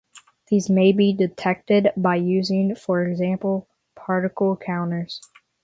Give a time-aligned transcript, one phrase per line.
[0.47, 5.21] These may be detected by using for example particle counters.